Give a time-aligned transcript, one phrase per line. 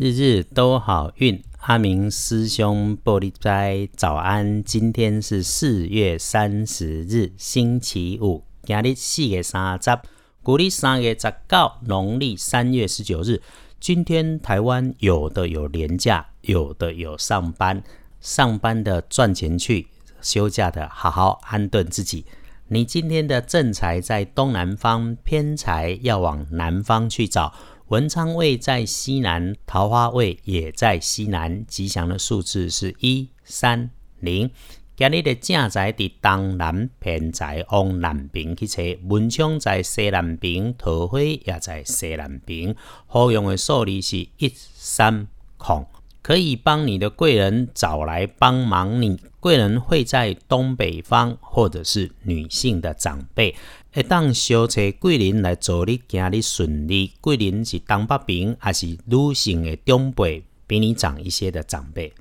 [0.00, 4.62] 日日都好运，阿明师兄玻璃斋早安。
[4.62, 9.98] 今天是四月三十日，星期五，今日四月三十，
[10.40, 13.42] 古历三月十九，农历三月十九日。
[13.80, 17.82] 今天台湾有的有年假，有的有上班。
[18.20, 19.88] 上班的赚钱去，
[20.22, 22.24] 休假的好好安顿自己。
[22.68, 27.52] 你今天的正财在东南方，偏财要往南方去找。
[27.88, 33.88] 文昌位在西南，桃花位也在西南，吉祥的数字是一三
[34.20, 34.50] 零。
[34.94, 38.82] 今日的正在伫东南，偏财往南边去找。
[39.04, 42.76] 文昌在西南边，桃花也在西南边。
[43.06, 45.26] 好用的数字是一三
[45.56, 45.86] 空。
[46.28, 53.56] 可以帮你的贵人找来帮忙你，贵人会在东北方，或者是女性的长辈。
[53.94, 62.12] 一当小车贵人来助你今日顺利，贵人是东北边，还是女性的长辈，比你长一些的长辈。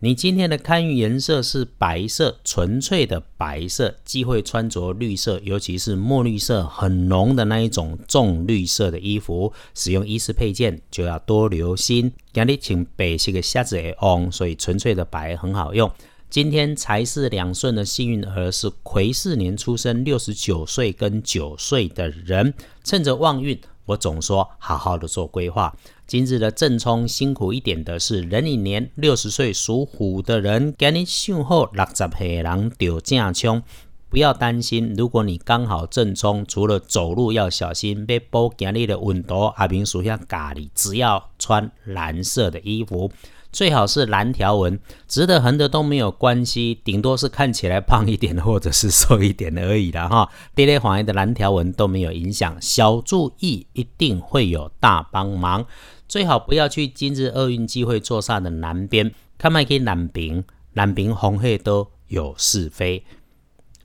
[0.00, 9.52] 你今天的看运颜色是白色，纯粹的白色，忌讳穿着绿色，尤其是墨绿色很浓的那一种重绿色的衣服。
[9.74, 12.12] 使用衣饰配件就要多留心。
[12.32, 15.90] 今日请白色的鞋子会旺，所以纯粹的白很好用。
[16.30, 23.58] 今天财是两顺的幸运儿是癸巳年出生，六十九岁跟九岁的人，趁着旺运，
[23.88, 25.74] 我总说好好的做规划。
[26.06, 33.62] 今日的正冲辛苦一点的是壬寅年六十岁属虎的人，今日上好六十岁人就正冲，
[34.10, 34.94] 不要担心。
[34.96, 43.10] 如果你刚好正冲，除了走路要小心，要保今日的温度，阿平属下咖喱，只要穿蓝色的衣服。
[43.50, 50.28] 最好是蓝条纹，直的横的都没有关系，顶多是看起来胖一点或者是瘦一点而已啦哈。
[50.54, 55.64] 跌跌黄的蓝条纹都没有影响，小注意一定会有大帮忙。
[56.06, 63.02] 最好不要去今日厄运机会坐煞的南边，看麦去南边，南边红黑都有是非。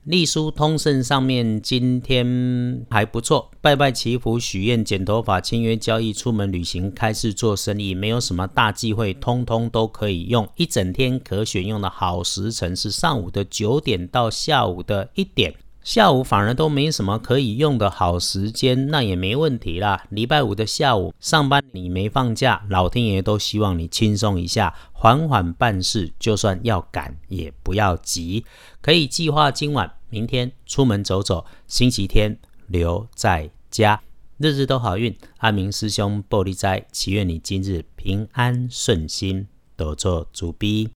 [0.04, 10.46] 隶书通胜上面今天还不错，拜拜祈福、许愿、剪头发、签约交易、出门旅行、开市做生意，没有什么大忌讳，通通都可以用。
[10.56, 15.54] 一整天可选用的好时辰是上午的九点到下午的一点。
[15.84, 20.02] 下午反而都没什么可以用的好时间，那也没问题啦。
[20.08, 26.10] 礼拜五的下午上班你没放假，老天爷都希望你轻松一下，缓缓办事。
[26.18, 28.46] 就算要赶也不要急，
[28.80, 34.00] 可以计划今晚、明天出门走走，星期天留在家，
[34.38, 35.14] 日日都好运。
[35.36, 40.88] 阿明师兄玻璃斋，祈愿你今日平安顺心，多做主逼。